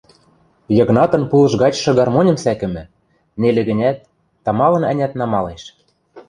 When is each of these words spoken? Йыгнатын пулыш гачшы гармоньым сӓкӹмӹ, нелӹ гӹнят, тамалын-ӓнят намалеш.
Йыгнатын 0.77 1.23
пулыш 1.29 1.53
гачшы 1.61 1.91
гармоньым 1.99 2.37
сӓкӹмӹ, 2.43 2.83
нелӹ 3.41 3.61
гӹнят, 3.69 3.97
тамалын-ӓнят 4.43 5.13
намалеш. 5.19 5.63